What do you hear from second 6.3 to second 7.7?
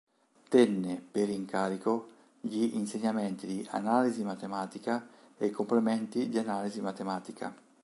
analisi matematica.